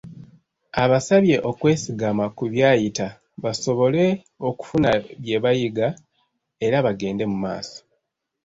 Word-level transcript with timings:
Abasabye 0.83 1.35
okwesigama 1.49 2.25
ku 2.35 2.43
byayita 2.53 3.07
basobole 3.43 4.03
okufuna 4.49 4.89
bye 5.23 5.37
bayiga 5.43 5.87
era 6.65 6.77
bagende 6.85 7.23
mu 7.31 7.37
maaso. 7.45 7.79